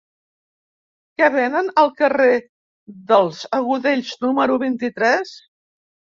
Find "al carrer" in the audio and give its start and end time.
1.81-2.37